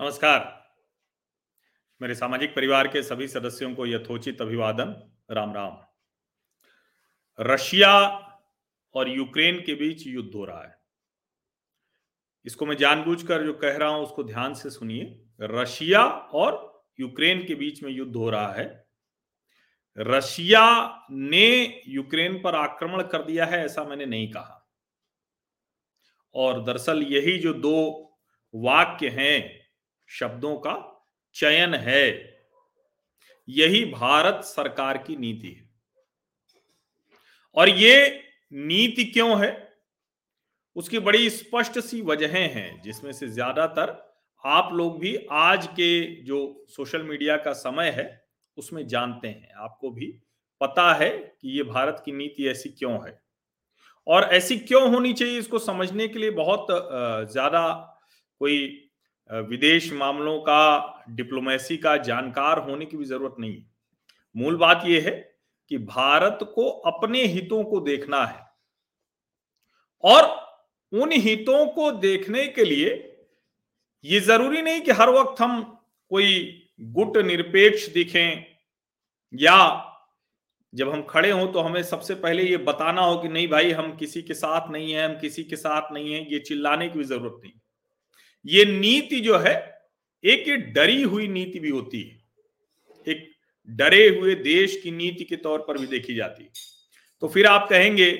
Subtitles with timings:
[0.00, 0.72] नमस्कार।
[2.02, 5.78] मेरे सामाजिक परिवार के सभी सदस्यों को यथोचित अभिवादन। राम राम।
[7.40, 8.08] रशिया
[8.94, 10.82] और यूक्रेन के बीच युद्ध हो रहा है।
[12.44, 17.54] इसको मैं जानबूझकर जो कह रहा हूँ, उसको ध्यान से सुनिए। रशिया और यूक्रेन के
[17.54, 18.88] बीच में युद्ध हो रहा है।
[19.98, 24.70] रशिया ने यूक्रेन पर आक्रमण कर दिया है, ऐसा मैंने नहीं कहा।
[26.34, 28.10] और दरअसल यही जो दो
[28.54, 29.59] वाक्य हैं
[30.10, 30.74] शब्दों का
[31.36, 32.06] चयन है।
[33.48, 35.68] यही भारत सरकार की नीति है।
[37.56, 39.68] और ये नीति क्यों है?
[40.76, 43.98] उसकी बड़ी स्पष्ट सी वजहें हैं, जिसमें से ज़्यादातर
[44.44, 48.24] आप लोग भी आज के जो सोशल मीडिया का समय है,
[48.56, 50.06] उसमें जानते हैं। आपको भी
[50.60, 53.20] पता है कि ये भारत की नीति ऐसी क्यों है।
[54.06, 56.66] और ऐसी क्यों होनी चाहिए, इसको समझने के लिए बहुत
[57.30, 57.68] ज़्यादा
[58.40, 58.89] कोई
[59.30, 63.66] विदेश मामलों का डिप्लोमेसी का जानकार होने की भी ज़रूरत नहीं है।
[64.34, 65.12] मूल बात यह है
[65.70, 68.48] कि भारत को अपने हितों को देखना है
[70.04, 70.28] और
[70.92, 72.88] उन हितों को देखने के लिए
[74.04, 75.60] ये ज़रूरी नहीं कि हर वक्त हम
[76.10, 78.44] कोई गुट निरपेक्ष दिखें
[79.32, 79.56] या
[80.72, 83.96] जब हम खड़े हों तो हमें सबसे पहले ये बताना हो कि नहीं भाई, हम
[83.96, 87.04] किसी के साथ नहीं है, हम किसी के साथ नहीं है, ये चिल्लाने की भी
[87.04, 87.52] ज़रूरत नहीं।
[88.46, 89.80] ये नीति जो है,
[90.24, 92.20] एक ये डरी हुई नीति भी होती है।
[93.08, 93.32] एक
[93.70, 96.50] डरे हुए देश की नीति के तौर पर भी देखी जाती है।
[97.20, 98.10] तो फिर आप कहेंगे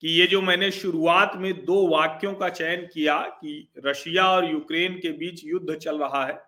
[0.00, 4.94] कि ये जो मैंने शुरुआत में दो वाक्यों का चयन किया कि रशिया और यूक्रेन
[4.94, 6.42] के बीच युद्ध चल रहा है,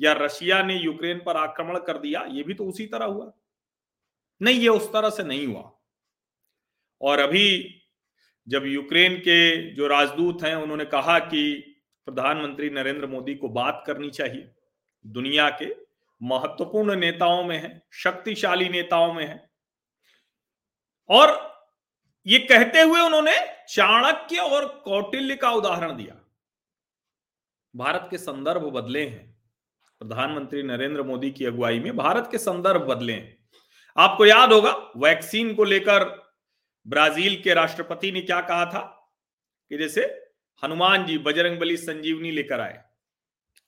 [0.00, 3.32] या रशिया ने यूक्रेन पर आक्रमण कर दिया, ये भी तो उसी तरह हुआ।
[4.42, 5.80] नहीं, ये उस तरह से नहीं हुआ।
[7.00, 7.76] और अभी
[8.48, 11.73] जब यूक्रेन के जो राजदूत हैं, उन्होंने कहा कि
[12.06, 14.50] प्रधानमंत्री नरेंद्र मोदी को बात करनी चाहिए।
[15.06, 15.76] दुनिया के
[16.22, 19.50] महत्वपूर्ण नेताओं में है, शक्तिशाली नेताओं में है।
[21.08, 21.54] और
[22.26, 26.28] ये कहते हुए उन्होंने चाणक्य और कौटिल्य का उदाहरण दिया।
[27.76, 29.42] भारत के संदर्भ बदले हैं।
[29.98, 33.48] प्रधानमंत्री नरेंद्र मोदी की अगुवाई में भारत के संदर्भ बदले हैं।
[33.96, 36.32] आपको याद होगा, वैक्सीन को लेकर
[36.86, 39.12] ब्राज़ील के राष्ट्रपति ने क्या कहा था
[39.68, 40.23] कि जैसे
[40.62, 42.82] हनुमान जी बजरंग बली संजीवनी लेकर आए।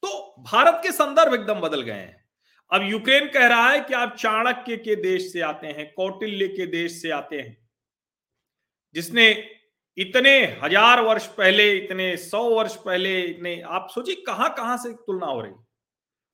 [0.03, 2.25] तो भारत के संदर्भ एकदम बदल गए हैं।
[2.73, 6.67] अब यूक्रेन कह रहा है कि आप चाणक्य के देश से आते हैं, कौटिल्य के
[6.67, 7.57] देश से आते हैं।
[8.95, 9.29] जिसने
[9.99, 10.33] इतने
[10.63, 15.41] हज़ार वर्ष पहले, इतने सौ वर्ष पहले, इतने, आप सोचिए कहाँ कहाँ से तुलना हो
[15.41, 15.53] रही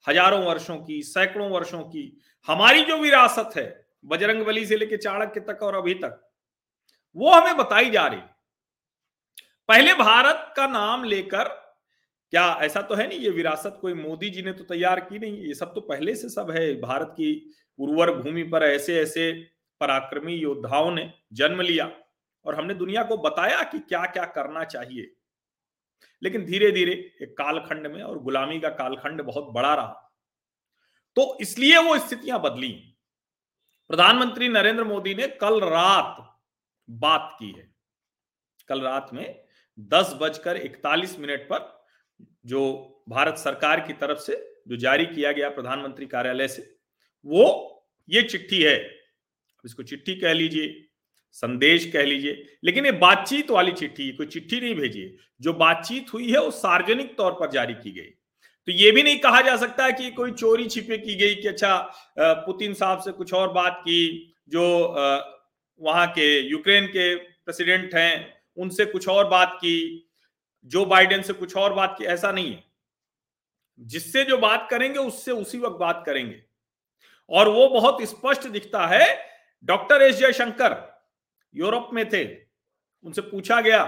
[0.06, 5.40] हज़ारों वर्षों की, सैकड़ों वर्षों की, हमारी जो विरासत है, बजरंग बली से लेकर चाणक्य
[5.40, 6.20] तक और अभी तक,
[7.16, 8.20] वो हमें बताई जा रही
[9.72, 11.44] पहले भारत का नाम लेकर,
[12.30, 15.38] क्या ऐसा तो है नहीं, ये विरासत कोई मोदी जी ने तो तैयार की नहीं,
[15.38, 19.32] ये सब तो पहले से सब है। भारत की उर्वर भूमि पर ऐसे ऐसे
[19.80, 21.90] पराक्रमी योद्धाओं ने जन्म लिया
[22.46, 25.14] और हमने दुनिया को बताया कि क्या क्या करना चाहिए।
[26.22, 30.12] लेकिन धीरे धीरे एक कालखंड में और गुलामी का कालखंड बहुत बड़ा रहा।
[31.16, 32.72] तो इसलिए वो स्थितियाँ बदली।
[33.88, 36.38] प्रधानमंत्री नरेंद्र मोदी ने कल रात
[36.90, 37.74] बात की है।
[38.68, 39.41] कल रात में
[39.78, 41.68] दस बजकर इकतालीस मिनट पर
[42.46, 42.62] जो
[43.08, 44.36] भारत सरकार की तरफ़ से
[44.68, 46.62] जो जारी किया गया प्रधानमंत्री कार्यालय से,
[47.26, 48.76] वो ये चिट्ठी है।
[49.64, 50.88] इसको चिट्ठी कह लीजिए,
[51.32, 56.30] संदेश कह लीजिए, लेकिन ये बातचीत वाली चिट्ठी, कोई चिट्ठी नहीं भेजिए। जो बातचीत हुई
[56.32, 58.10] है, वो सार्वजनिक तौर पर जारी की गई।
[58.68, 61.76] तो ये भी नहीं कहा जा सकता कि कोई चोरी छिपे की गई कि अच्छा
[62.18, 64.64] पुतिन साहब से कुछ और बात की, जो
[65.80, 70.08] वहाँ के यूक्रेन के प्रेसिडेंट हैं उनसे कुछ और बात की,
[70.64, 72.64] जो बाइडेन से कुछ और बात की, ऐसा नहीं है।
[73.80, 76.44] जिससे जो बात करेंगे, उससे उसी वक्त बात करेंगे।
[77.30, 79.26] और वो बहुत स्पष्ट दिखता है,
[79.64, 81.02] डॉक्टर एस जयशंकर
[81.54, 82.36] यूरोप में थे।
[83.04, 83.84] उनसे पूछा गया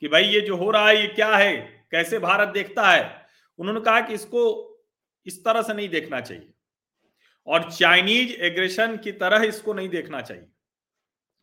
[0.00, 1.86] कि भाई, ये जो हो रहा है, ये क्या है?
[1.90, 3.26] कैसे भारत देखता है?
[3.58, 4.70] उन्होंने कहा कि इसको
[5.26, 6.54] इस तरह से नहीं देखना चाहिए।
[7.46, 10.46] और चाइनीज़ एग्रेशन की तरह इसको नहीं देखना चाहिए।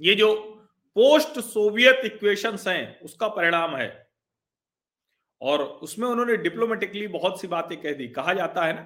[0.01, 0.53] ये जो
[0.97, 4.07] पोस्ट सोवियत इक्वेशंस हैं, उसका परिणाम है।
[5.41, 8.81] और उसमें उन्होंने डिप्लोमेटिकली बहुत सी बातें कह दी। कहा जाता है ना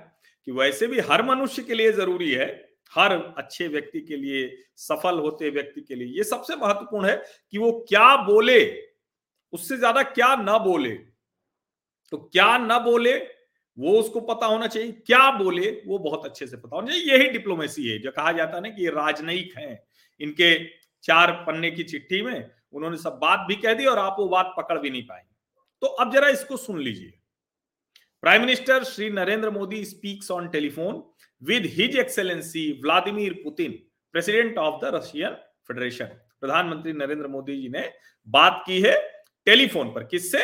[0.48, 2.48] कि वैसे भी हर मनुष्य के लिए ज़रूरी है,
[2.92, 7.16] हर अच्छे व्यक्ति के लिए, सफल होते व्यक्ति के लिए। ये सबसे महत्वपूर्ण है
[7.52, 8.60] कि वो क्या बोले,
[9.54, 10.90] उससे ज़्यादा क्या ना बोले।
[12.12, 13.18] तो क्या ना बोले,
[13.78, 17.30] वो उसको पता होना चाहिए। क्या बोले, वो बहुत अच्छे से पता होना चाहिए। यही
[17.30, 19.84] डिप्लोमेसी है, जो कहा जाता है ना कि ये राजनयिक हैं,
[20.19, 24.27] इनके चार पन्ने की चिट्ठी में उन्होंने सब बात भी कह दी और आप वो
[24.27, 25.30] बात पकड़ भी नहीं पाएँगे
[25.81, 27.13] तो अब जरा इसको सुन लीजिए।
[28.24, 31.03] Prime minister Shri Narendra Modi speaks on telephone
[31.42, 33.71] with his excellency Vladimir Putin
[34.13, 35.33] president of the Russian
[35.68, 37.92] federation प्रधानमंत्री नरेंद्र मोदी जी ने
[38.27, 38.95] बात की है
[39.45, 40.44] टेलीफोन पर। किससे?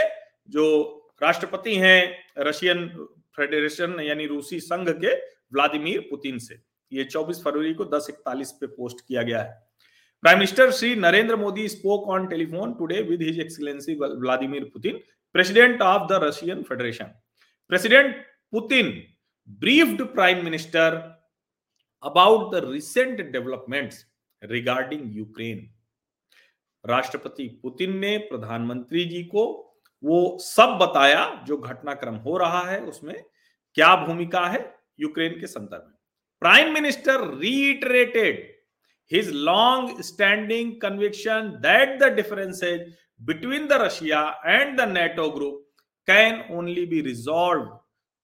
[0.50, 2.88] जो राष्ट्रपति हैं रशियन
[3.36, 5.16] फेडरेशन यानी रूसी संघ के
[5.54, 6.60] व्लादिमीर पुतिन से।
[6.92, 9.67] ये 24 फरवरी को 10:41 पे पोस्ट किया गया है।
[10.24, 15.00] Prime minister Shri Narendra Modi spoke on telephone today with his excellency Vladimir Putin
[15.34, 17.14] president of the Russian federation
[17.72, 18.16] President
[18.54, 19.04] Putin
[19.60, 21.16] briefed Prime Minister
[22.04, 24.06] about the recent developments
[24.42, 25.62] regarding Ukraine.
[26.86, 29.46] राष्ट्रपति Putin ने प्रधानमंत्री जी को
[30.04, 33.16] वो सब बताया जो घटनाक्रम हो रहा है, उसमें
[33.78, 34.66] क्या भूमिका है
[35.00, 35.96] यूक्रेन के संदर्भ में
[36.42, 38.57] prime minister reiterated
[39.08, 45.62] his long standing conviction that the differences between the Russia and the NATO group
[46.08, 47.70] can only be resolved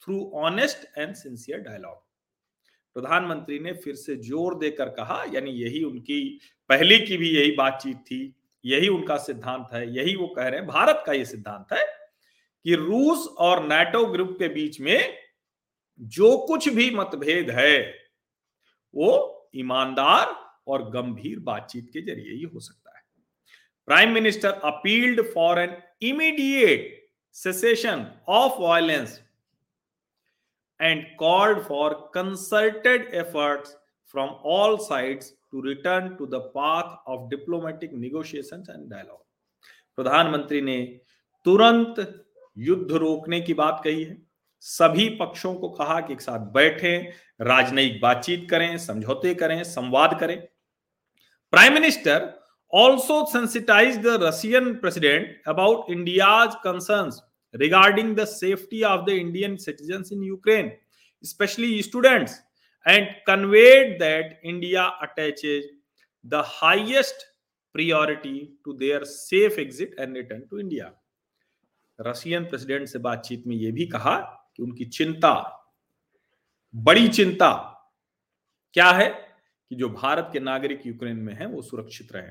[0.02, 2.02] through honest and sincere dialogue
[2.96, 6.20] प्रधानमंत्री ने फिर से ज़ोर देकर कहा यानी यही उनकी
[6.70, 8.20] पहले की भी यही बातचीत थी
[8.66, 11.84] यही उनका सिद्धांत है यही वो कह रहे हैं भारत का ये सिद्धांत है
[12.66, 15.18] कि रूस और नाटो ग्रुप के बीच में
[16.18, 17.80] जो कुछ भी मतभेद है
[18.94, 19.12] वो
[19.56, 20.36] ईमानदार
[20.68, 23.04] और गंभीर बातचीत के ज़रिए ही हो सकता है।
[23.88, 27.02] Prime minister appealed for an immediate
[27.36, 29.20] cessation of violence
[30.80, 33.78] and called for consulted efforts
[34.16, 39.22] from all sides to return to the path of diplomatic negotiation and dialogue
[39.96, 40.82] प्रधानमंत्री ने
[41.46, 42.26] तुरंत
[42.58, 44.18] युद्ध रोकने की बात कही है।
[44.64, 47.12] सभी पक्षों को कहा कि एक साथ बैठें,
[47.42, 50.48] राजनयिक बातचीत करें, समझौते करें, संवाद करें।
[51.54, 52.40] Prime minister
[52.74, 57.12] also sensitize the Russian president about India's concern
[57.56, 60.72] regarding the safety of the Indian citizen in Ukraine
[61.24, 62.44] specially students
[62.88, 65.70] and conveyed that India attaches
[66.26, 67.16] the highest
[67.74, 70.92] priority to their safe exit and return to India
[72.02, 74.18] Russian president से बातचीत में यह भी कहा
[74.58, 75.60] कि उनकी चिंता,
[76.76, 77.52] बड़ी चिंता
[78.74, 79.33] क्या है?
[79.74, 82.30] कि जो भारत के नागरिक यूक्रेन में हैं, वो सुरक्षित रहे।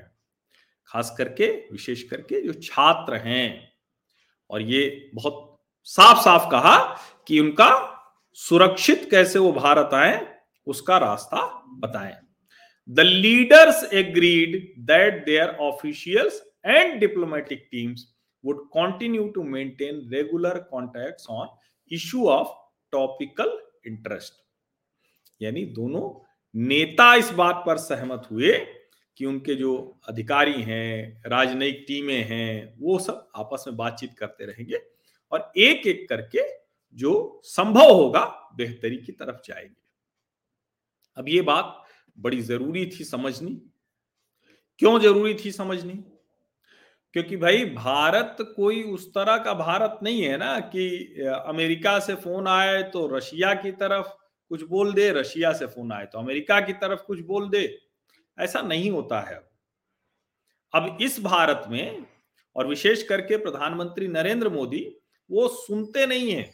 [0.87, 3.73] खास करके, विशेष करके जो छात्र हैं।
[4.49, 6.77] और ये बहुत साफ़ साफ़ कहा
[7.27, 7.99] कि उनका
[8.33, 10.35] सुरक्षित कैसे वो भारत आए,
[10.67, 12.15] उसका रास्ता बताएँ।
[12.89, 18.15] The leaders agreed that their officials and diplomatic teams
[18.45, 21.47] would continue to maintain regular contacts on
[21.91, 22.47] issue of
[22.91, 23.57] topical
[23.87, 24.33] interest
[25.41, 28.51] यानी दोनों नेता इस बात पर सहमत हुए
[29.17, 34.81] कि उनके जो अधिकारी हैं, राजनयिक टीमें हैं, वो सब आपस में बातचीत करते रहेंगे
[35.31, 36.41] और एक एक करके
[36.93, 39.75] जो संभव होगा बेहतरी की तरफ़ जाएँगे।
[41.17, 41.83] अब ये बात
[42.19, 43.61] बड़ी ज़रूरी थी समझनी।
[44.79, 45.93] क्यों ज़रूरी थी समझनी?
[47.13, 50.87] क्योंकि भाई भारत कोई उस तरह का भारत नहीं है ना कि
[51.45, 54.07] अमेरिका से फ़ोन आए तो रशिया की तरफ़
[54.53, 57.81] कुछ बोल दे, रशिया से फ़ोन आए तो अमेरिका की तरफ़ कुछ बोल दे।
[58.39, 59.49] ऐसा नहीं होता है
[60.75, 62.05] अब। इस भारत में
[62.55, 64.97] और विशेष करके प्रधानमंत्री नरेंद्र मोदी,
[65.31, 66.51] वो सुनते नहीं है।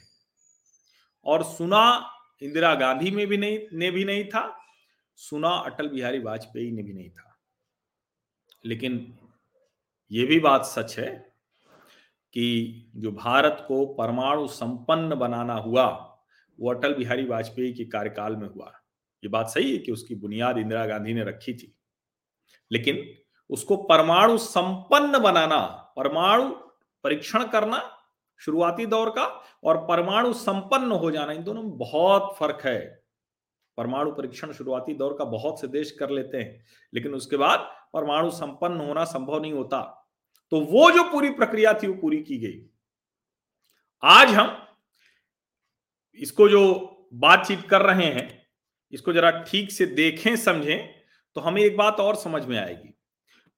[1.26, 4.66] और सुना इंदिरा गांधी में भी नहीं, ने भी नहीं था,
[5.16, 7.40] सुना अटल बिहारी वाजपेयी ने भी नहीं था।
[8.66, 9.18] लेकिन
[10.12, 11.34] ये भी बात सच है
[12.34, 16.09] कि जो भारत को परमाणु संपन्न बनाना हुआ
[16.60, 18.72] वो अटल बिहारी वाजपेयी के कार्यकाल में हुआ।
[19.24, 21.78] ये बात सही है कि उसकी बुनियाद इंदिरा गांधी ने रखी थी।
[22.72, 23.14] लेकिन
[23.50, 25.66] उसको परमाणु संपन्न बनाना,
[25.98, 26.50] परमाणु
[27.04, 27.98] परीक्षण करना,
[28.38, 33.04] शुरुआती दौर का और परमाणु संपन्न हो जाना, इन दोनों में बहुत फ़र्क है।
[33.78, 37.60] परमाणु परीक्षण शुरुआती दौर का बहुत से देश कर लेते हैं, लेकिन उसके बाद
[37.94, 40.10] परमाणु संपन्न होना संभव नहीं होता।
[40.52, 42.70] तो वो जो पूरी प्रक्रिया थी, वो पूरी की गई।
[44.04, 44.69] आज हम
[46.14, 46.62] इसको जो
[47.14, 48.48] बातचीत कर रहे हैं,
[48.94, 50.96] इसको जरा ठीक से देखें, समझें
[51.36, 52.94] तो हमें एक बात और समझ में आएगी।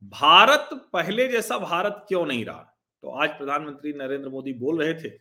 [0.03, 2.67] भारत पहले जैसा भारत क्यों नहीं रहा?
[3.03, 5.11] तो आज प्रधानमंत्री नरेंद्र मोदी बोल रहे थे,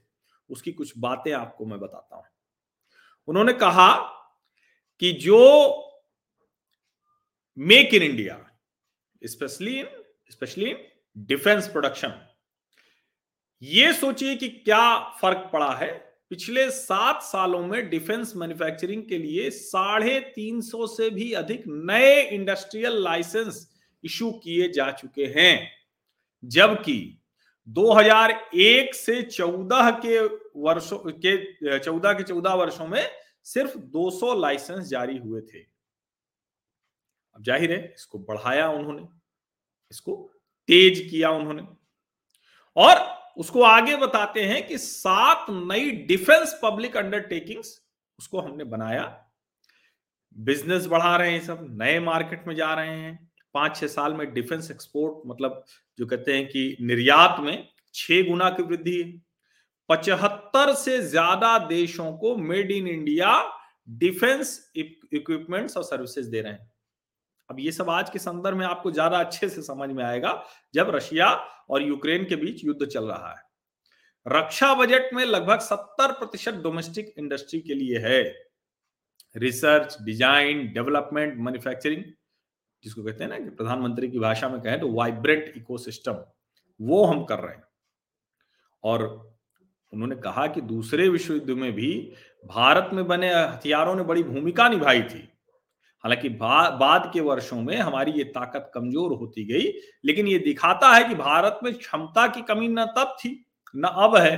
[0.50, 2.25] उसकी कुछ बातें आपको मैं बताता हूँ।
[3.28, 3.94] उन्होंने कहा
[5.02, 5.87] कि जो
[7.58, 8.37] make in India
[9.22, 9.87] specially in
[10.30, 10.84] specially in
[11.16, 12.20] defence production
[13.62, 19.50] ये सोचिए कि क्या फ़र्क पड़ा है पिछले सात सालों में डिफेंस मैन्युफैक्चरिंग के लिए
[19.50, 23.68] साढ़े तीन सौ से भी अधिक नए इंडस्ट्रियल लाइसेंस
[24.04, 25.70] इशू किए जा चुके हैं।
[26.44, 27.18] जबकि
[27.68, 30.18] 2001 से 14 के
[30.56, 31.37] वर्षों के
[31.78, 33.10] 14 के 14 वर्षों में
[33.44, 35.58] सिर्फ़ 200 लाइसेंस जारी हुए थे।
[37.37, 39.08] अब ज़ाहिर है, इसको बढ़ाया उन्होंने,
[39.90, 40.14] इसको
[40.68, 41.66] तेज किया उन्होंने।
[42.76, 47.80] और उसको आगे बताते हैं कि सात नई डिफेंस पब्लिक अंडरटेकिंग्स
[48.18, 49.04] उसको हमने बनाया।
[50.37, 54.32] बिज़नेस बढ़ा रहे हैं सब, नए मार्केट में जा रहे हैं। पाँच छह साल में
[54.34, 55.64] डिफेंस एक्सपोर्ट मतलब
[55.99, 59.12] जो कहते हैं कि निर्यात में छह गुना की वृद्धि है।
[59.88, 63.32] पचहत्तर से ज़्यादा देशों को made in India
[63.88, 66.69] defence equipments और सर्विसेज़ दे रहे हैं।
[67.50, 70.42] अब ये सब आज के संदर्भ में आपको ज़्यादा अच्छे से समझ में आएगा
[70.75, 71.28] जब रशिया
[71.71, 73.42] और यूक्रेन के बीच युद्ध चल रहा है।
[74.26, 78.23] रक्षा बजट में लगभग 70 प्रतिशत डोमेस्टिक इंडस्ट्री के लिए है।
[79.37, 82.04] रिसर्च, डिज़ाइन, डेवलपमेंट, मैन्युफैक्चरिंग,
[82.83, 86.23] जिसको कहते हैं ना कि प्रधानमंत्री की भाषा में कहें तो वाइब्रेंट इकोसिस्टम,
[86.80, 87.64] वो हम कर रहे हैं।
[88.85, 89.04] और
[89.92, 91.92] उन्होंने कहा कि दूसरे विश्व युद्ध में भी
[92.45, 95.29] भारत में बने हथियारों ने बड़ी भूमिका निभाई थी।
[96.04, 99.73] हालाँकि बा, बाद के वर्षों में हमारी ये ताकत कमज़ोर होती गई
[100.04, 103.33] लेकिन ये दिखाता है कि भारत में क्षमता की कमी न तब थी
[103.75, 104.37] न अब है।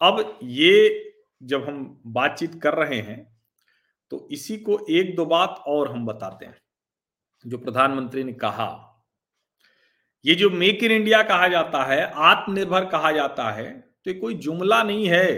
[0.00, 3.18] अब ये जब हम बातचीत कर रहे हैं
[4.12, 6.56] तो इसी को एक दो बात और हम बताते हैं
[7.44, 8.86] जो प्रधानमंत्री ने कहा।
[10.24, 14.34] ये जो मेक इन इंडिया कहा जाता है आत्मनिर्भर कहा जाता है तो ये कोई
[14.36, 15.28] जुमला नहीं है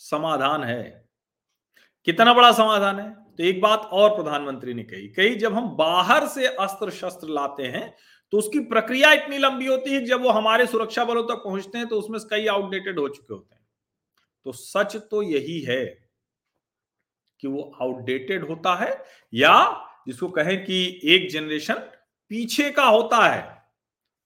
[0.00, 0.82] समाधान है।
[2.06, 3.14] कितना बड़ा समाधान है?
[3.38, 7.62] तो एक बात और प्रधानमंत्री ने कही कही जब हम बाहर से अस्त्र शस्त्र लाते
[7.62, 7.94] हैं
[8.32, 11.86] तो उसकी प्रक्रिया इतनी लंबी होती है जब वो हमारे सुरक्षा बलों तक पहुँचते हैं
[11.86, 13.62] तो उसमें कई आउटडेटेड हो चुके होते हैं।
[14.46, 15.84] तो सच तो यही है
[17.42, 18.90] कि वो आउटडेटेड होता है
[19.32, 19.54] या
[20.08, 21.74] जिसको कहें कि एक जनरेशन
[22.30, 23.42] पीछे का होता है,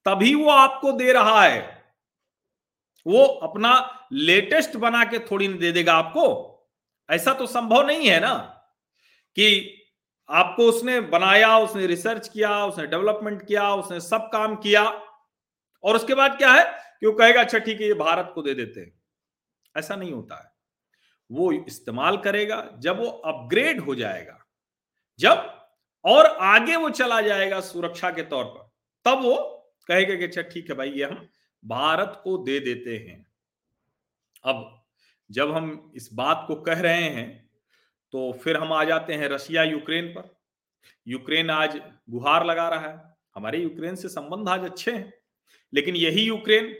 [0.06, 1.60] तभी वो आपको दे रहा है।
[3.06, 3.72] वो अपना
[4.12, 6.24] लेटेस्ट बना के थोड़ी दे देगा आपको।
[7.08, 8.55] ऐसा तो संभव नहीं है ना?
[9.36, 9.82] कि
[10.30, 14.84] आपको उसने बनाया, उसने रिसर्च किया, उसने डेवलपमेंट किया, उसने सब काम किया।
[15.84, 16.64] और उसके बाद क्या है
[17.00, 19.00] कि वो कहेगा अच्छा ठीक है, ये भारत को दे देते हैं।
[19.76, 20.52] ऐसा नहीं होता है।
[21.32, 24.46] वो इस्तेमाल करेगा, जब वो अपग्रेड हो जाएगा,
[25.18, 25.66] जब
[26.04, 28.70] और आगे वो चला जाएगा सुरक्षा के तौर पर,
[29.04, 29.52] तब वो
[29.86, 31.28] कहेगा कि अच्छा ठीक है भाई, ये हम
[31.64, 33.26] भारत को दे देते हैं।
[34.44, 34.84] अब
[35.30, 37.45] जब हम इस बात को कह रहे हैं
[38.12, 40.34] तो फिर हम आ जाते हैं रशिया, यूक्रेन पर।
[41.06, 45.12] यूक्रेन आज गुहार लगा रहा है। हमारे यूक्रेन से संबंध आज अच्छे हैं,
[45.72, 46.74] लेकिन यही यूक्रेन,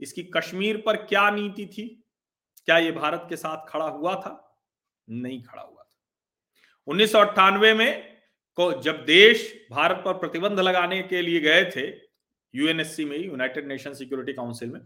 [0.00, 1.86] इसकी कश्मीर पर क्या नीति थी?
[2.66, 4.62] क्या ये भारत के साथ खड़ा हुआ था?
[5.08, 5.98] नहीं खड़ा हुआ था।
[6.88, 8.16] उन्नीस सौ अट्ठानवे में
[8.58, 11.86] को जब देश भारत पर प्रतिबंध लगाने के लिए गए थे
[12.54, 14.80] यूएनएससी में यूनाइटेड नेशन सिक्योरिटी काउंसिल में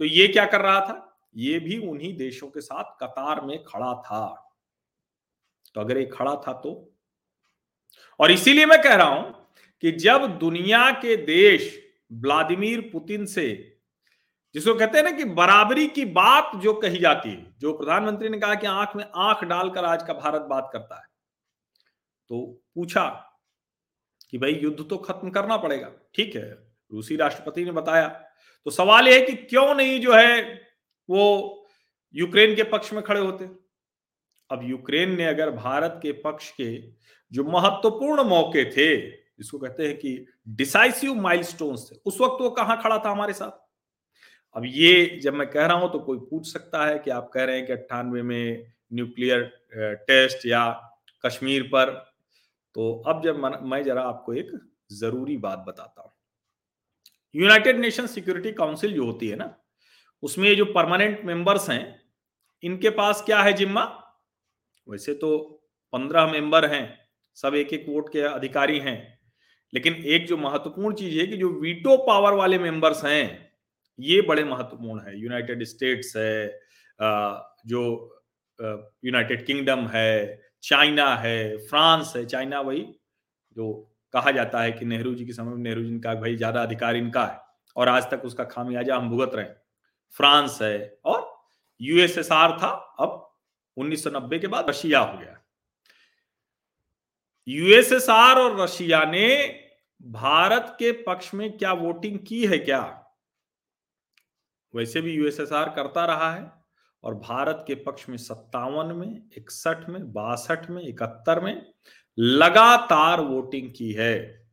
[0.00, 1.28] तो ये क्या कर रहा था?
[1.36, 4.49] ये भी उन्हीं देशों के साथ कतार में खड़ा था।
[5.74, 6.92] तो अगर ये खड़ा था तो?
[8.20, 9.34] और इसीलिए मैं कह रहा हूँ
[9.82, 11.78] कि जब दुनिया के देश
[12.12, 13.46] व्लादिमीर पुतिन से,
[14.54, 18.38] जिसको कहते हैं ना कि बराबरी की बात जो कही जाती है, जो प्रधानमंत्री ने
[18.38, 21.08] कहा कि आँख में आँख डालकर आज का भारत बात करता है
[22.30, 22.40] तो
[22.74, 23.08] पूछा
[24.30, 26.50] कि भाई युद्ध तो खत्म करना पड़ेगा। ठीक है,
[26.90, 28.08] रूसी राष्ट्रपति ने बताया।
[28.66, 30.42] तो सवाल यह है कि क्यों नहीं जो है
[31.08, 31.66] वो
[32.14, 33.44] यूक्रेन के पक्ष में खड़े होते?
[34.50, 36.76] अब यूक्रेन ने अगर भारत के पक्ष के
[37.32, 38.96] जो महत्वपूर्ण मौके थे,
[39.38, 43.50] जिसको कहते हैं कि डिसाइसिव माइलस्टोन्स थे, उस वक्त वो कहाँ खड़ा था हमारे साथ?
[44.56, 47.44] अब ये जब मैं कह रहा हूँ तो कोई पूछ सकता है कि आप कह
[47.44, 49.42] रहे हैं कि अट्ठानवे में न्यूक्लियर
[50.08, 50.68] टेस्ट या
[51.24, 51.90] कश्मीर पर।
[52.76, 54.50] तो अब जब मैं जरा आपको एक
[54.92, 56.12] ज़रूरी बात बताता हूँ।
[57.34, 59.54] यूनाइटेड नेशन सिक्योरिटी काउंसिल जो होती है ना,
[60.22, 62.00] उसमें जो परमानेंट मेंबर्स हैं,
[62.62, 63.99] इनके पास क्या है जिम्मा?
[64.90, 65.38] वैसे तो
[65.92, 66.98] पंद्रह मेंबर हैं,
[67.36, 68.98] सब एक एक वोट के अधिकारी हैं,
[69.72, 73.50] लेकिन एक जो महत्वपूर्ण चीज़ है कि जो वीटो पावर वाले मेंबर्स हैं,
[73.98, 76.60] ये बड़े महत्वपूर्ण है। यूनाइटेड स्टेट्स है
[77.68, 77.82] जो
[78.58, 82.84] यूनाइटेड किंगडम है चाइना है फ्रांस है चाइना वही,
[83.56, 83.72] जो
[84.14, 86.96] कहा जाता है कि नेहरू जी के समय में नेहरू जी का भाई ज़्यादा अधिकार
[86.96, 87.38] इनका है,
[87.76, 89.46] और आज तक उसका खामियाजा हम भुगत रहे
[90.14, 91.28] फ्रांस है, और
[91.80, 92.68] यूएसएसआर था,
[93.00, 93.29] अब
[93.76, 95.36] 1990 के बाद रशिया हो गया।
[97.48, 99.60] यूएसएसआर और रशिया ने
[100.02, 103.06] भारत के पक्ष में क्या वोटिंग की है क्या?
[104.74, 106.52] वैसे भी यूएसएसआर करता रहा है
[107.04, 111.72] और भारत के पक्ष में सत्तावन में, इकसठ में, बासठ में, इकहत्तर में
[112.18, 114.46] लगातार वोटिंग की है।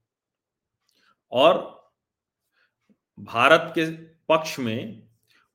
[1.32, 1.78] और
[3.20, 5.08] भारत के पक्ष में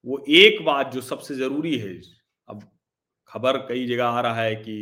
[0.07, 2.22] वो एक बात जो सबसे ज़रूरी है
[3.33, 4.75] खबर कई जगह आ रहा है कि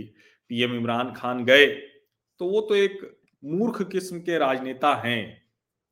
[0.50, 3.00] पीएम इमरान खान गए तो वो तो एक
[3.42, 5.42] मूर्ख किस्म के राजनेता हैं।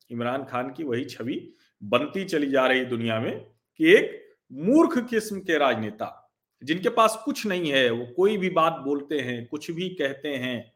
[0.09, 1.35] इमरान खान की वही छवि
[1.81, 4.17] बनती चली जा रही दुनिया में कि एक
[4.51, 6.15] मूर्ख किस्म के राजनेता,
[6.61, 10.71] जिनके पास कुछ नहीं है, वो कोई भी बात बोलते हैं, कुछ भी कहते हैं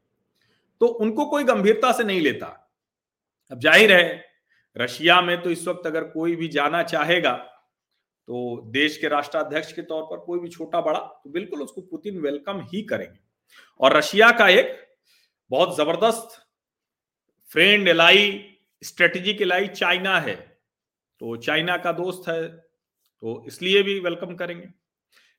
[0.81, 2.47] तो उनको कोई गंभीरता से नहीं लेता।
[3.51, 4.23] अब ज़ाहिर है,
[4.75, 7.33] रशिया में तो इस वक्त अगर कोई भी जाना चाहेगा
[8.27, 12.19] तो देश के राष्ट्राध्यक्ष के तौर पर कोई भी छोटा बड़ा तो बिल्कुल उसको पुतिन
[12.21, 13.19] वेलकम ही करेंगे।
[13.79, 14.79] और रशिया का एक
[15.51, 16.39] बहुत ज़बरदस्त
[17.49, 18.31] friend ally
[18.81, 20.35] strategic ally China है।
[21.21, 24.67] तो चाइना का दोस्त है तो इसलिए भी वेलकम करेंगे।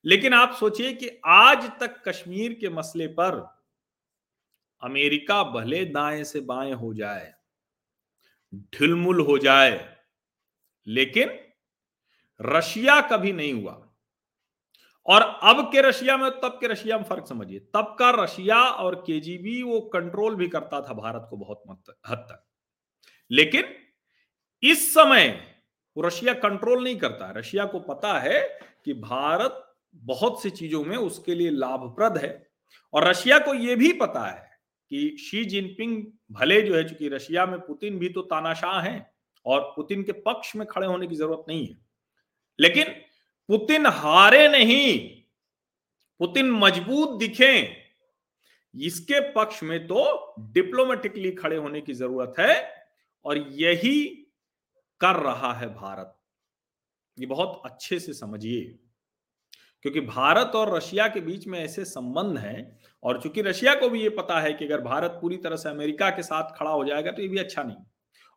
[0.05, 3.37] लेकिन आप सोचिए कि आज तक कश्मीर के मसले पर
[4.83, 7.33] अमेरिका भले दाएँ से बाएँ हो जाए,
[8.73, 9.79] ढिलमुल हो जाए,
[10.87, 11.39] लेकिन
[12.43, 13.91] रशिया कभी नहीं हुआ।
[15.07, 18.95] और अब के रशिया में, तब के रशिया में फ़र्क समझिए। तब का रशिया और
[18.95, 21.63] केजीबी वो कंट्रोल भी करता था भारत को बहुत
[22.09, 22.45] हद तक।
[23.31, 23.65] लेकिन
[24.63, 25.55] इस समय
[25.99, 31.35] रशिया कंट्रोल नहीं करता। रशिया को पता है कि भारत बहुत सी चीज़ों में उसके
[31.35, 32.49] लिए लाभप्रद है।
[32.93, 34.51] और रशिया को यह भी पता है
[34.91, 39.11] कि शी जिनपिंग भले जो है, चूँकि रशिया में पुतिन भी तो तानाशाह हैं
[39.47, 41.84] और पुतिन के पक्ष में खड़े होने की ज़रूरत नहीं है।
[42.59, 42.93] लेकिन
[43.49, 44.99] पुतिन हारे नहीं,
[46.21, 47.55] पुतिन मज़बूत दिखे।
[48.75, 52.55] इसके पक्ष में तो डिप्लोमेटिकली खड़े होने की ज़रूरत है
[53.25, 54.05] और यही
[55.01, 56.15] कर रहा है भारत।
[57.19, 58.61] ये बहुत अच्छे से समझिए,
[59.85, 64.03] क्योंकि भारत और रशिया के बीच में ऐसे संबंध हैं और चूँकि रशिया को भी
[64.03, 67.11] ये पता है कि अगर भारत पूरी तरह से अमेरिका के साथ खड़ा हो जाएगा
[67.11, 67.77] तो ये भी अच्छा नहीं।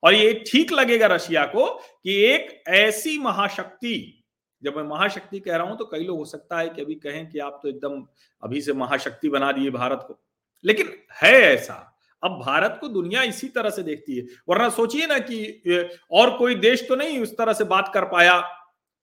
[0.03, 4.16] और ये ठीक लगेगा रशिया को कि एक ऐसी महाशक्ति
[4.63, 7.29] जब मैं महाशक्ति कह रहा हूँ तो कई लोग, हो सकता है कि अभी कहें
[7.29, 8.01] कि आप तो एकदम
[8.43, 10.19] अभी से महाशक्ति बना दिए भारत को।
[10.65, 11.83] लेकिन है ऐसा।
[12.23, 16.55] अब भारत को दुनिया इसी तरह से देखती है। वरना सोचिए ना कि और कोई
[16.55, 18.39] देश तो नहीं उस तरह से बात कर पाया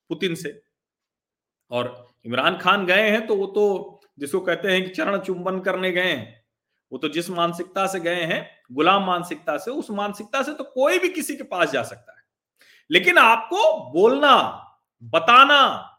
[0.09, 0.61] पुतिन से।
[1.71, 5.91] और इमरान खान गए हैं तो वो तो जिसको कहते हैं कि चरण चुंबन करने
[5.91, 6.43] गए हैं,
[6.91, 8.41] वो तो जिस मानसिकता से गए हैं,
[8.71, 12.23] गुलाम मानसिकता से, उस मानसिकता से तो कोई भी किसी के पास जा सकता है।
[12.89, 14.61] लेकिन आपको बोलना
[15.05, 15.91] बताना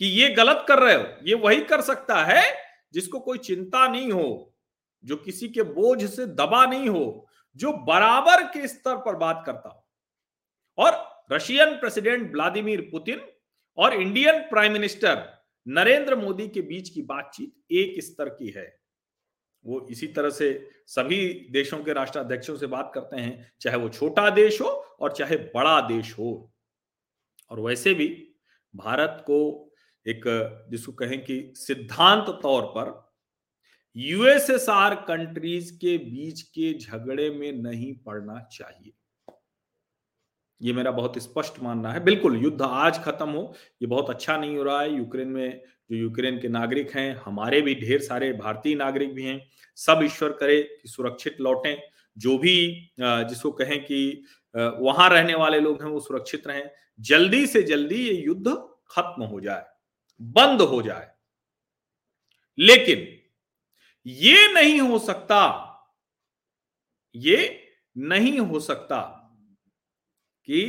[0.00, 2.42] कि ये गलत कर रहे हो, ये वही कर सकता है
[2.94, 4.54] जिसको कोई चिंता नहीं हो,
[5.04, 9.68] जो किसी के बोझ से दबा नहीं हो, जो बराबर के स्तर पर बात करता
[9.68, 9.88] हो।
[10.78, 13.20] और रशियन प्रेसिडेंट व्लादिमीर पुतिन
[13.78, 18.80] और Indian prime minister Narendra Modi के बीच की बातचीत एक स्तर की है।
[19.64, 24.30] वो इसी तरह से सभी देशों के राष्ट्राध्यक्षों से बात करते हैं, चाहे वो छोटा
[24.30, 24.68] देश हो
[25.00, 26.51] और चाहे बड़ा देश हो।
[27.52, 28.06] और वैसे भी
[28.74, 29.38] भारत को
[30.06, 30.22] एक,
[30.70, 33.10] जिसको कहें कि सिद्धांत तौर पर
[33.96, 38.92] यूएसएसआर कंट्रीज़ के बीच के झगड़े में नहीं पड़ना चाहिए।
[40.60, 44.56] ये मेरा बहुत स्पष्ट मानना है। बिल्कुल, युद्ध आज खत्म हो, ये बहुत अच्छा नहीं
[44.56, 48.74] हो रहा है। यूक्रेन में जो यूक्रेन के नागरिक हैं, हमारे भी ढेर सारे भारतीय
[48.74, 49.40] नागरिक भी हैं।
[49.76, 51.76] सब ईश्वर करे कि सुरक्षित लौटें।
[52.16, 57.62] जो भी जिसको कहें कि वहाँ रहने वाले लोग हैं, वो सुरक्षित रहें। जल्दी से
[57.62, 58.50] जल्दी ये युद्ध
[58.90, 59.64] खत्म हो जाए,
[60.20, 61.10] बंद हो जाए।
[62.58, 63.06] लेकिन
[64.06, 65.68] ये नहीं हो सकता,
[67.14, 69.00] ये नहीं हो सकता
[70.48, 70.62] कि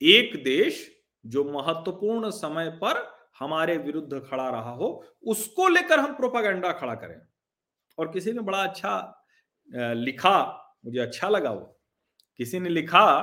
[0.00, 0.86] एक देश
[1.24, 3.06] जो महत्वपूर्ण समय पर
[3.38, 7.20] हमारे विरुद्ध खड़ा रहा हो, उसको लेकर हम प्रोपागेंडा खड़ा करें।
[7.98, 9.26] और किसी ने बड़ा अच्छा
[9.94, 10.38] लिखा,
[10.84, 11.80] मुझे अच्छा लगा वो।
[12.40, 13.20] किसी ने लिखा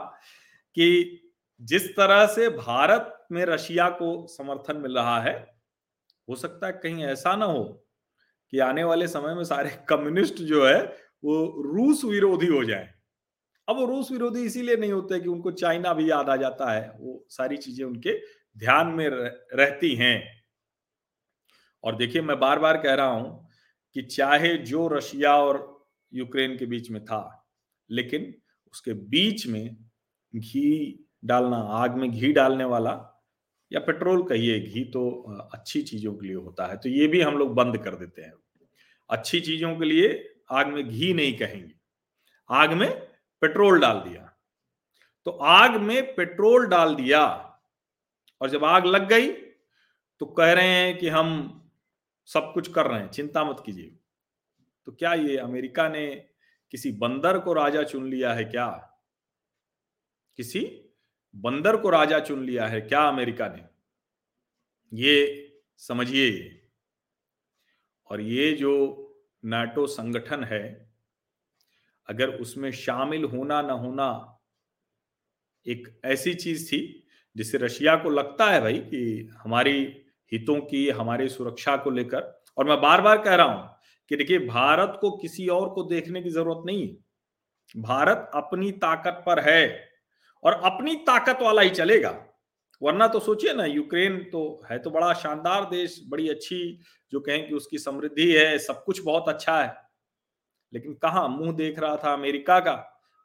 [0.78, 1.24] कि
[1.62, 5.34] जिस तरह से भारत में रशिया को समर्थन मिल रहा है,
[6.28, 7.63] हो सकता है कहीं ऐसा ना हो
[8.54, 10.82] कि आने वाले समय में सारे कम्युनिस्ट जो है,
[11.24, 12.93] वो रूस विरोधी हो जाए।
[13.67, 16.89] अब वो रूस विरोधी इसीलिए नहीं होते कि उनको चाइना भी याद आ जाता है,
[17.00, 18.17] वो सारी चीज़ें उनके
[18.60, 20.43] ध्यान में रहती हैं।
[21.84, 23.48] और देखिए, मैं बार बार कह रहा हूँ
[23.96, 27.48] कि चाहे जो रशिया और यूक्रेन के बीच में था,
[27.89, 28.34] लेकिन
[28.74, 29.78] उसके बीच में
[30.34, 32.92] घी डालना, आग में घी डालने वाला
[33.72, 35.10] या पेट्रोल कहिए, घी तो
[35.54, 38.34] अच्छी चीज़ों के लिए होता है तो ये भी हम लोग बंद कर देते हैं।
[39.10, 40.08] अच्छी चीज़ों के लिए
[40.52, 41.74] आग में घी नहीं कहेंगे।
[42.50, 42.90] आग में
[43.42, 44.24] पेट्रोल डाल दिया।
[45.26, 47.26] तो आग में पेट्रोल डाल दिया
[48.42, 49.32] और जब आग लग गई
[50.22, 51.30] तो कह रहे हैं कि हम
[52.30, 53.96] सब कुछ कर रहे हैं, चिंता मत कीजिए।
[54.88, 56.08] तो क्या ये अमेरिका ने
[56.74, 58.68] किसी बंदर को राजा चुन लिया है क्या?
[60.40, 60.66] किसी
[61.38, 63.63] बंदर को राजा चुन लिया है, क्या अमेरिका ने?
[64.91, 65.43] ये
[65.78, 66.62] समझिए
[68.10, 68.73] और ये जो
[69.45, 70.91] नाटो संगठन है,
[72.10, 74.39] अगर उसमें शामिल होना ना होना
[75.65, 77.04] एक ऐसी चीज़ थी,
[77.36, 82.67] जिससे रशिया को लगता है भाई कि हमारी हितों की, हमारी सुरक्षा को लेकर, और
[82.67, 83.69] मैं बार बार कह रहा हूँ
[84.12, 86.88] कि देखिए, भारत को किसी और को देखने की ज़रूरत नहीं
[87.76, 89.87] भारत अपनी ताकत पर है।
[90.48, 92.10] और अपनी ताकत वाला ही चलेगा।
[92.82, 96.80] वरना तो सोचिए ना, यूक्रेन तो है तो बड़ा शानदार देश, बड़ी अच्छी
[97.12, 99.76] जो कहें कि उसकी समृद्धि है, सब कुछ बहुत अच्छा है।
[100.74, 102.76] लेकिन कहा मुँह देख रहा था अमेरिका का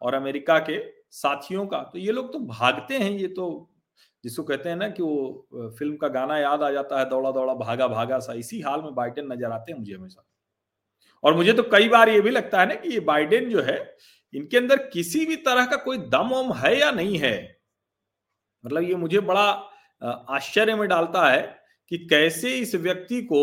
[0.03, 0.79] और अमेरिका के
[1.13, 1.79] साथियों का?
[1.83, 3.69] तो ये लोग तो भागते हैं, ये तो
[4.25, 7.55] जिसको कहते हैं ना कि वो फ़िल्म का गाना याद आ जाता है, दौड़ा दौड़ा,
[7.55, 10.25] भागा भागा सा, इसी हाल में बाइडेन नज़र आते हैं मुझे हमेशा।
[11.25, 13.79] और मुझे तो कई बार ये भी लगता है ना कि ये बाइडेन जो है
[14.35, 17.61] इनके अंदर किसी भी तरह का कोई दम वम है या नहीं है?
[18.64, 19.49] मतलब ये मुझे बड़ा
[20.31, 21.42] आश्चर्य में डालता है
[21.90, 23.42] कि कैसे इस व्यक्ति को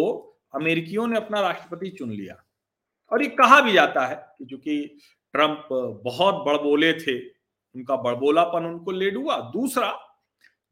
[0.55, 2.35] अमेरिकियों ने अपना राष्ट्रपति चुन लिया।
[3.11, 4.83] और ये कहा भी जाता है कि चूँकि
[5.33, 5.67] ट्रंप
[6.03, 7.17] बहुत बड़बोले थे,
[7.75, 9.97] उनका बड़बोलापन उनको लेड हुआ। दूसरा,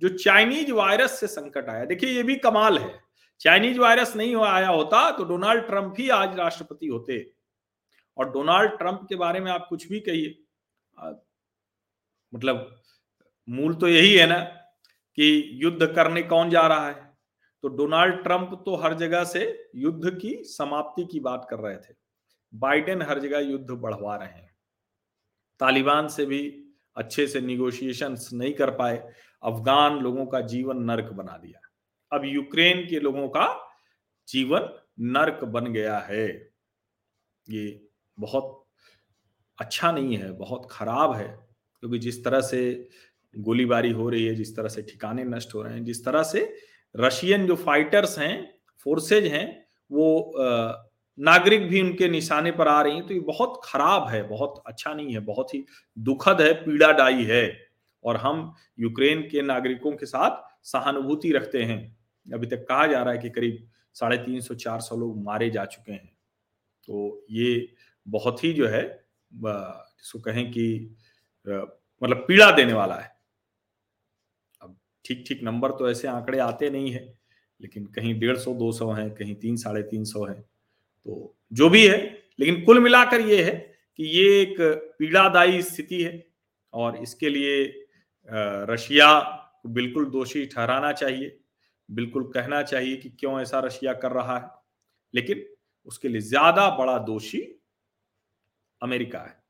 [0.01, 2.99] जो चाइनीज़ वायरस से संकट आया, देखिए ये भी कमाल है।
[3.41, 7.17] चाइनीज़ वायरस नहीं आया होता तो डोनाल्ड ट्रंप ही आज राष्ट्रपति होते।
[8.17, 10.43] और डोनाल्ड ट्रंप के बारे में आप कुछ भी कहिए
[12.34, 12.82] मतलब
[13.49, 14.39] मूल तो यही है ना
[15.17, 17.17] कि युद्ध करने कौन जा रहा है?
[17.63, 21.95] तो डोनाल्ड ट्रंप तो हर जगह से युद्ध की समाप्ति की बात कर रहे थे।
[22.53, 24.56] बाइडेन हर जगह युद्ध बढ़वा रहे हैं।
[25.60, 26.63] तालिबान से भी
[26.95, 28.97] अच्छे से निगोशिएशन नहीं कर पाए।
[29.43, 31.60] अफगान लोगों का जीवन नर्क बना दिया।
[32.12, 33.47] अब यूक्रेन के लोगों का
[34.27, 36.51] जीवन नर्क बन गया है।
[37.49, 37.87] ये
[38.19, 38.65] बहुत
[39.60, 41.27] अच्छा नहीं है, बहुत खराब है।
[41.84, 42.89] क्योंकि जिस तरह से
[43.36, 46.41] गोलीबारी हो रही है, जिस तरह से ठिकाने नष्ट हो रहे हैं, जिस तरह से
[46.95, 50.34] रशियन जो फाइटर्स हैं फोर्सेज हैं, वो
[51.17, 54.93] नागरिक भी उनके निशाने पर आ रही हैं तो ये बहुत खराब है, बहुत अच्छा
[54.93, 55.65] नहीं है, बहुत ही
[55.97, 57.67] दुखद है, पीड़ादायी है।
[58.03, 61.80] और हम यूक्रेन के नागरिकों के साथ सहानुभूति रखते हैं।
[62.25, 65.49] अभी तक कहा जा रहा है कि करीब साढ़े तीन सौ चार सौ लोग मारे
[65.49, 66.12] जा चुके हैं।
[66.88, 67.75] तो ये
[68.08, 68.84] बहुत ही जो है
[69.32, 70.96] जिसको कहें कि
[71.48, 73.12] मतलब पीड़ा देने वाला है।
[74.62, 77.02] अब ठीक ठीक नंबर तो ऐसे आंकड़े आते नहीं है,
[77.62, 80.39] लेकिन कहीं डेढ़ सौ, दो सौ है, कहीं तीन, साढ़े तीन सौ है
[81.06, 81.98] तो जो भी है,
[82.39, 83.56] लेकिन कुल मिलाकर ये है
[84.00, 84.56] कि ये एक
[85.00, 86.26] पीड़ादायी स्थिति है
[86.74, 87.65] और इसके लिए
[88.70, 91.38] रशिया को बिल्कुल दोषी ठहराना चाहिए,
[91.89, 94.50] बिल्कुल कहना चाहिए कि क्यों ऐसा रशिया कर रहा है,
[95.13, 95.46] लेकिन
[95.88, 97.39] उसके लिए ज़्यादा बड़ा दोषी
[98.81, 99.43] अमेरिका है।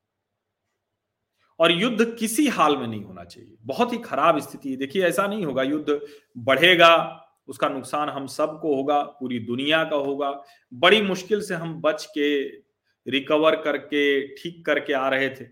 [1.59, 5.27] और युद्ध किसी हाल में नहीं होना चाहिए। बहुत ही खराब स्थिति है। देखिए, ऐसा
[5.27, 6.01] नहीं होगा। युद्ध
[6.37, 12.05] बढ़ेगा, उसका नुकसान हम सबको होगा, पूरी दुनिया का होगा। बड़ी मुश्किल से हम बच
[12.05, 12.43] के,
[13.07, 15.43] रिकवर करके, ठीक करके आ रहे थे।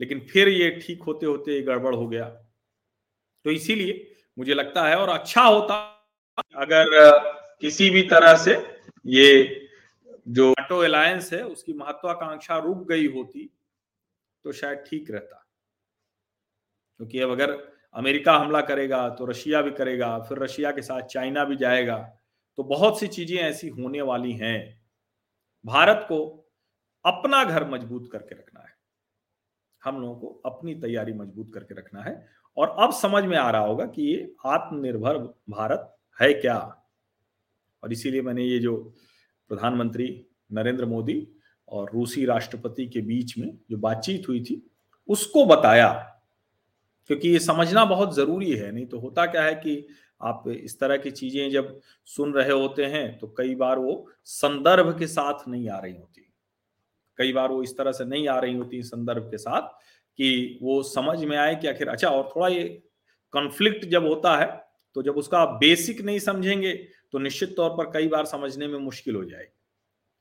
[0.00, 2.24] लेकिन फिर ये ठीक होते होते गड़बड़ हो गया।
[3.44, 5.74] तो इसीलिए मुझे लगता है और अच्छा होता
[6.38, 6.86] अगर
[7.60, 9.58] किसी भी तरह से ये
[10.26, 13.50] जो नाटो अलायंस है, उसकी महत्वाकांक्षा रुक गई होती
[14.44, 15.38] तो शायद ठीक रहता।
[17.00, 17.50] क्योंकि अब अगर
[17.94, 21.98] अमेरिका हमला करेगा तो रशिया भी करेगा, फिर रशिया के साथ चाइना भी जाएगा
[22.58, 24.80] तो बहुत सी चीज़ें ऐसी होने वाली हैं।
[25.64, 26.18] भारत को
[27.04, 28.74] अपना घर मज़बूत करके रखना है।
[29.82, 32.14] हम लोगों को अपनी तैयारी मज़बूत करके रखना है।
[32.56, 35.18] और अब समझ में आ रहा होगा कि ये आत्मनिर्भर
[35.50, 36.58] भारत है क्या?
[37.82, 38.74] और इसीलिए मैंने ये जो
[39.52, 40.08] प्रधानमंत्री
[40.50, 41.26] नरेंद्र मोदी
[41.68, 44.62] और रूसी राष्ट्रपति के बीच में जो बातचीत हुई थी,
[45.08, 45.88] उसको बताया,
[47.10, 49.86] क्योंकि ये समझना बहुत ज़रूरी है। नहीं तो होता क्या है कि
[50.20, 54.98] आप इस तरह की चीज़ें जब सुन रहे होते हैं तो कई बार वो संदर्भ
[54.98, 56.28] के साथ नहीं आ रही होती।
[57.18, 59.68] कई बार वो इस तरह से नहीं आ रही होती संदर्भ के साथ
[60.18, 62.64] कि वो समझ में आए कि आखिर अच्छा और थोड़ा ये
[63.32, 64.46] कॉन्फ्लिक्ट जब होता है
[64.96, 66.72] तो जब उसका बेसिक नहीं समझेंगे
[67.12, 69.58] तो निश्चित तौर पर कई बार समझने में मुश्किल हो जाएगी।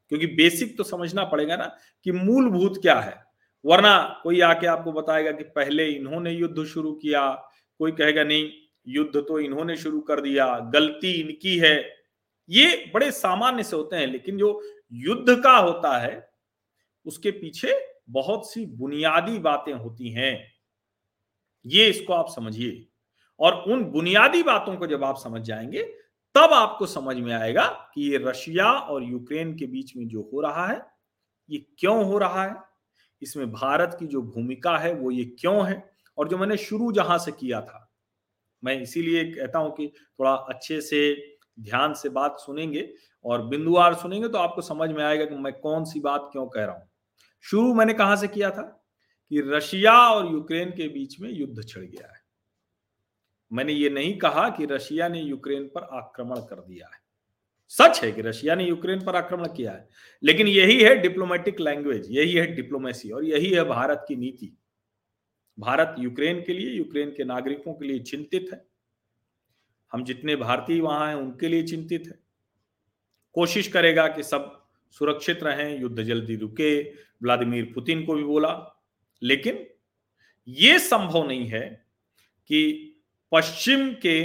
[0.10, 3.26] क्योंकि बेसिक तो समझना पड़ेगा ना कि मूलभूत क्या है।
[3.66, 8.52] वरना कोई आके आपको बताएगा कि पहले इन्होंने युद्ध शुरू किया, कोई कहेगा, नहीं,
[8.88, 11.96] युद्ध तो इन्होंने शुरू कर दिया, गलती इनकी है।
[12.50, 16.32] ये बड़े सामान्य से होते हैं, लेकिन जो युद्ध का होता है,
[17.06, 20.52] उसके पीछे बहुत सी बुनियादी बातें होती हैं।
[21.66, 22.88] ये इसको आप समझिए।
[23.40, 26.01] और उन बुनियादी बातों को जब आप समझ जाएँगे
[26.36, 27.66] तब आपको समझ में आएगा
[27.96, 30.86] कि ये रशिया और यूक्रेन के बीच में जो हो रहा है,
[31.50, 32.56] ये क्यों हो रहा है?
[33.22, 35.92] इसमें भारत की जो भूमिका है, वो ये क्यों है?
[36.18, 37.92] और जो मैंने शुरू जहाँ से किया था,
[38.64, 39.88] मैं इसीलिए कहता हूँ कि
[40.20, 41.16] थोड़ा अच्छे से
[41.60, 42.94] ध्यान से बात सुनेंगे
[43.26, 46.66] और बिंदुवार सुनेंगे तो आपको समझ में आएगा कि मैं कौन सी बात क्यों कह
[46.66, 46.90] रहा हूँ।
[47.42, 48.62] शुरू मैंने कहा से किया था?
[49.30, 52.21] कि रशिया और यूक्रेन के बीच में युद्ध छिड़ गया है।
[53.54, 57.02] मैंने ये नहीं कहा कि रशिया ने यूक्रेन पर आक्रमण कर दिया है।
[57.68, 59.90] सच है कि रशिया ने यूक्रेन पर आक्रमण किया है।
[60.24, 64.58] लेकिन यही है डिप्लोमेटिक लैंग्वेज यही है डिप्लोमेसी और यही है भारत की नीति।
[65.60, 68.66] भारत यूक्रेन के लिए, यूक्रेन के नागरिकों के लिए चिंतित है।
[69.92, 72.20] हम जितने भारतीय वहाँ हैं, उनके लिए चिंतित है।
[73.34, 78.84] कोशिश करेगा कि सब सुरक्षित रहें, युद्ध जल्दी रुके, व्लादिमीर पुतिन को भी बोला।
[79.24, 79.68] लेकिन
[80.48, 81.86] यह संभव नहीं है
[82.48, 82.88] कि
[83.32, 84.22] पश्चिम के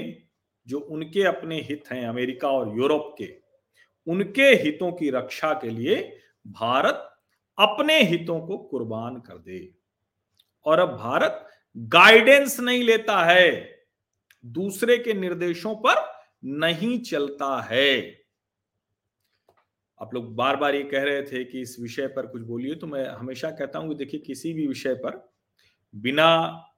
[0.69, 3.33] जो उनके अपने हित हैं, अमेरिका और यूरोप के,
[4.07, 5.97] उनके हितों की रक्षा के लिए
[6.47, 7.13] भारत
[7.59, 9.59] अपने हितों को कुर्बान कर दे।
[10.67, 13.79] और अब भारत गाइडेंस नहीं लेता है,
[14.45, 16.05] दूसरे के निर्देशों पर
[16.45, 18.25] नहीं चलता है।
[20.01, 22.87] आप लोग बार बार ये कह रहे थे कि इस विषय पर कुछ बोलिए तो
[22.87, 25.35] मैं हमेशा कहता हूँ कि देखिए, किसी भी विषय पर
[25.95, 26.29] बिना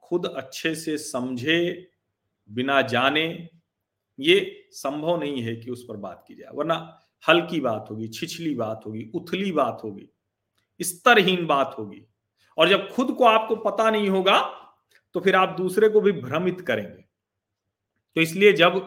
[0.03, 1.89] खुद अच्छे से समझे
[2.49, 3.27] बिना जाने,
[4.19, 6.77] ये संभव नहीं है कि उस पर बात की जाए, वरना
[7.25, 10.09] हल्की बात होगी, छिछली बात होगी, उथली बात होगी,
[10.81, 12.05] स्तरहीन बात होगी।
[12.59, 14.41] और जब खुद को आपको पता नहीं होगा
[15.15, 17.05] तो फिर आप दूसरे को भी भ्रमित करेंगे।
[18.17, 18.79] तो इसलिए जब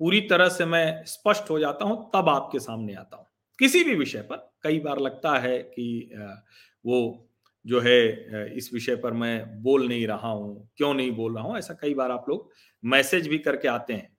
[0.00, 3.26] पूरी तरह से मैं स्पष्ट हो जाता हूँ, तब आपके सामने आता हूँ।
[3.58, 6.10] किसी भी विषय पर, कई बार लगता है कि
[6.84, 7.28] वो
[7.64, 11.56] जो है इस विषय पर मैं बोल नहीं रहा हूँ, क्यों नहीं बोल रहा हूँ,
[11.58, 12.50] ऐसा कई बार आप लोग
[12.84, 14.16] मैसेज भी करके आते हैं।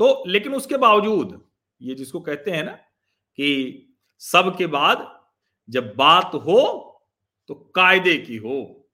[0.00, 1.40] तो लेकिन उसके बावजूद,
[1.80, 5.06] ये जिसको कहते हैं ना कि सब के बाद
[5.68, 6.92] जब बात हो
[7.48, 8.88] तो कायदे की हो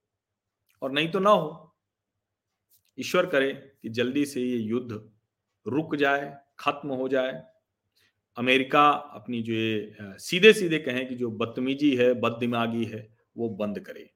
[0.81, 1.75] और नहीं तो ना हो।
[2.97, 4.91] ईश्वर करे कि जल्दी से ये युद्ध
[5.65, 7.41] रुक जाए, खत्म हो जाए।
[8.37, 13.79] अमेरिका अपनी जो ये सीधे सीधे कहें कि जो बदतमीजी है, बददिमागी है, वो बंद
[13.79, 14.09] करे।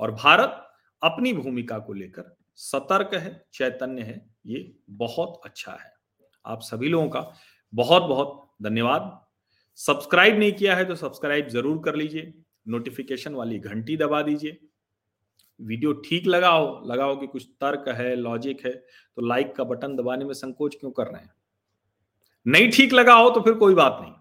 [0.00, 0.66] और भारत
[1.02, 5.92] अपनी भूमिका को लेकर सतर्क है, चैतन्य है, ये बहुत अच्छा है।
[6.44, 7.20] आप सभी लोगों का
[7.72, 9.18] बहुत बहुत धन्यवाद।
[9.78, 12.32] सब्सक्राइब नहीं किया है तो सब्सक्राइब ज़रूर कर लीजिए,
[12.68, 14.58] नोटिफिकेशन वाली घंटी दबा दीजिए।
[15.60, 20.24] वीडियो ठीक लगाओ लगाओ कि कुछ तर्क है, लॉजिक है तो लाइक का बटन दबाने
[20.24, 21.32] में संकोच क्यों कर रहे हैं?
[22.46, 24.12] नहीं ठीक लगा हो तो फिर कोई बात नहीं।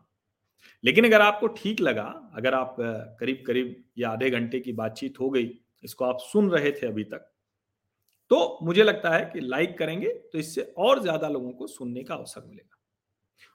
[0.84, 2.04] लेकिन अगर आपको ठीक लगा,
[2.36, 2.76] अगर आप
[3.20, 5.50] करीब करीब ये आधे घंटे की बातचीत हो गई,
[5.84, 7.30] इसको आप सुन रहे थे अभी तक
[8.32, 12.16] तो मुझे लगता है कि लाइक करेंगे तो इससे और ज़्यादा लोगों को सुनने का
[12.16, 12.78] अवसर मिलेगा।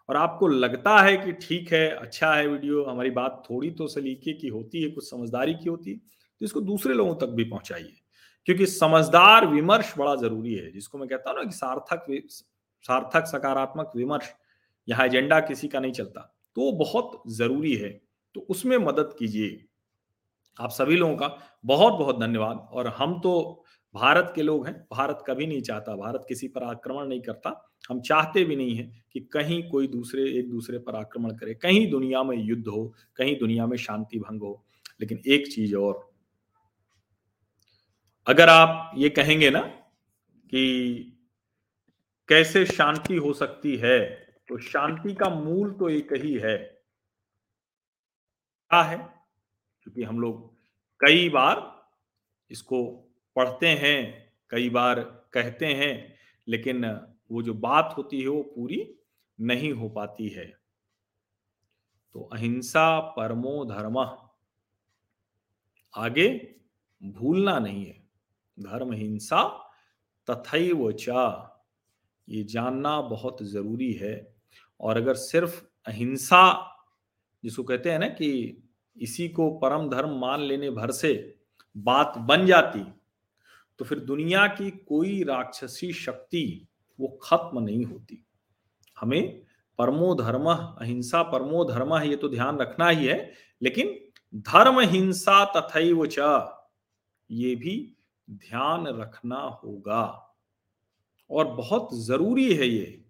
[0.08, 4.32] और आपको लगता है कि ठीक है अच्छा है वीडियो, हमारी बात थोड़ी तो सलीके
[4.32, 7.94] की होती है, कुछ समझदारी की होती है तो इसको दूसरे लोगों तक भी पहुंचाइए।
[8.46, 12.06] क्योंकि समझदार विमर्श बड़ा ज़रूरी है, जिसको मैं कहता हूँ ना कि सार्थक
[12.84, 14.32] सार्थक सकारात्मक विमर्श,
[14.88, 16.20] यहाँ एजेंडा किसी का नहीं चलता
[16.56, 17.88] तो वो बहुत ज़रूरी है
[18.34, 19.64] तो उसमें मदद कीजिए।
[20.56, 21.28] आप सभी लोगों का
[21.64, 23.63] बहुत बहुत धन्यवाद, और हम तो
[23.94, 28.00] भारत के लोग हैं, भारत कभी नहीं चाहता, भारत किसी पर आक्रमण नहीं करता। हम
[28.00, 32.22] चाहते भी नहीं है कि कहीं कोई दूसरे, एक दूसरे पर आक्रमण करे। कहीं दुनिया
[32.22, 34.64] में युद्ध हो, कहीं दुनिया में शांति भंग हो।
[35.00, 36.10] लेकिन एक चीज़ और,
[38.26, 39.60] अगर आप ये कहेंगे ना
[40.50, 41.18] कि
[42.28, 44.00] कैसे शांति हो सकती है
[44.48, 46.56] तो शांति का मूल तो एक ही है।
[48.70, 48.96] क्या है?
[49.82, 50.54] क्योंकि हम लोग
[51.00, 51.86] कई बार
[52.50, 53.03] इसको
[53.36, 55.00] पढ़ते हैं, कई बार
[55.32, 56.14] कहते हैं,
[56.48, 56.86] लेकिन
[57.32, 58.94] वो जो बात होती है वो पूरी
[59.40, 60.58] नहीं हो पाती है।
[62.12, 63.98] तो अहिंसा परमो धर्म।
[65.96, 66.54] आगे,
[67.02, 68.08] भूलना नहीं है।
[68.60, 69.70] धर्म हिंसा
[70.30, 71.50] तथैव चा।
[72.28, 74.36] ये जानना बहुत ज़रूरी है।
[74.80, 76.70] और अगर सिर्फ़ अहिंसा,
[77.44, 78.62] जिसको कहते हैं ना कि
[78.96, 81.38] इसी को परम धर्म मान लेने भर से
[81.76, 83.03] बात बन जाती
[83.78, 86.66] तो फिर दुनिया की कोई राक्षसी शक्ति
[86.98, 88.24] वो खत्म नहीं होती।
[88.96, 89.42] हमें
[89.78, 93.32] परमो धर्म, अहिंसा परमो धर्म है, ये तो ध्यान रखना ही है,
[93.62, 93.98] लेकिन
[94.34, 96.18] धर्म हिंसा तथैव च,
[97.30, 97.96] ये भी
[98.28, 100.02] ध्यान रखना होगा।
[101.30, 103.04] और बहुत ज़रूरी है ये,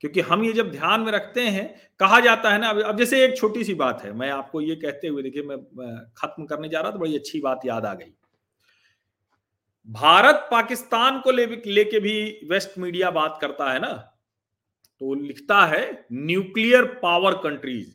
[0.00, 1.68] क्योंकि हम ये जब ध्यान में रखते हैं,
[2.00, 5.08] कहा जाता है ना, अब जैसे एक छोटी सी बात है, मैं आपको ये कहते
[5.08, 5.58] हुए देखिए मैं
[6.16, 8.12] खत्म करने जा रहा था, बड़ी अच्छी बात याद आ गई।
[9.88, 13.92] भारत पाकिस्तान को ले लेके भी वेस्ट मीडिया बात करता है ना?
[15.00, 17.94] तो लिखता है न्यूक्लियर पावर कंट्रीज़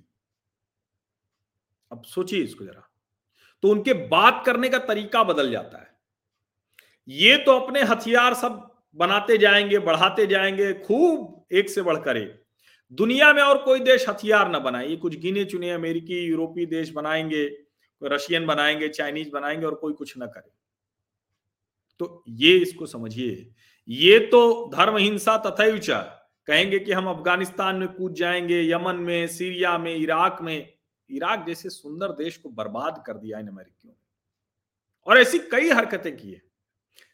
[1.92, 2.90] अब सोचिए इसको जरा।
[3.62, 5.88] तो उनके बात करने का तरीका बदल जाता है।
[7.08, 12.44] ये तो अपने हथियार सब बनाते जाएँगे, बढ़ाते जाएँगे, खूब एक से बढ़कर एक।
[12.92, 16.90] दुनिया में और कोई देश हथियार ना बनाए। ये कुछ गिने चुने अमेरिकी, यूरोपीय देश
[16.90, 17.46] बनाएँगे
[18.04, 20.67] रशियन बनाएँगे, चाइनीज़ बनाएँगे और कोई कुछ न करे।
[22.00, 23.54] तो ये इसको समझिए।
[23.90, 26.02] ये तो धर्म हिंसा तथा
[26.48, 30.74] कहेंगे कि हम अफ़गानिस्तान में कूद जाएँगे, यमन में, सीरिया में, इराक में।
[31.10, 33.94] इराक जैसे सुंदर देश को बर्बाद कर दिया इन अमेरिकियों
[35.08, 36.42] और ऐसी कई हरकतें की है।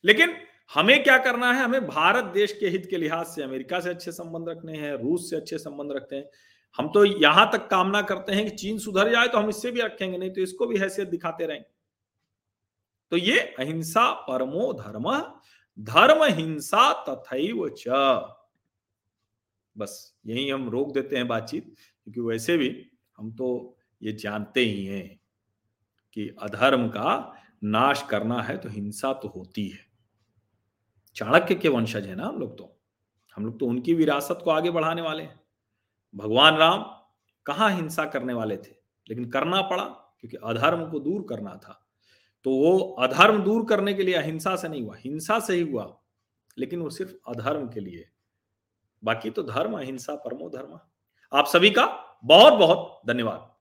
[0.04, 0.36] लेकिन
[0.74, 1.64] हमें क्या करना है?
[1.64, 5.30] हमें भारत देश के हित के लिहाज से, अमेरिका से अच्छे संबंध रखने हैं, रूस
[5.30, 6.30] से अच्छे संबंध रखते हैं।
[6.78, 9.82] हम तो यहाँ तक कामना करते हैं कि चीन सुधर जाए तो हम इससे भी
[9.82, 11.73] रखेंगे, नहीं तो इसको भी हैसियत दिखाते रहेंगे।
[13.14, 15.08] तो ये अहिंसा परमो धर्म
[15.78, 17.88] धर्म हिंसा तथैव च।
[19.76, 22.70] बस यही हम रोक देते हैं बातचीत, क्योंकि वैसे भी
[23.18, 25.20] हम तो ये जानते ही हैं
[26.12, 27.12] कि अधर्म का
[27.64, 29.86] नाश करना है तो हिंसा तो होती है।
[31.16, 32.82] चाणक्य के वंशज है ना हम लोग तो।
[33.38, 35.40] हम लोग तो उनकी विरासत को आगे बढ़ाने वाले हैं।
[36.16, 36.84] भगवान राम
[37.46, 38.76] कहा हिंसा करने वाले थे?
[39.10, 39.84] लेकिन करना पड़ा,
[40.20, 41.80] क्योंकि अधर्म को दूर करना था।
[42.44, 45.98] तो वो अधर्म दूर करने के लिए अहिंसा से नहीं हुआ। हिंसा से ही हुआ,
[46.58, 48.06] लेकिन वो सिर्फ़ अधर्म के लिए।
[49.04, 50.80] बाकी तो धर्म, अहिंसा, परमो धर्म।
[51.34, 51.86] आप सभी का
[52.26, 53.53] बहुत बहुत धन्यवाद।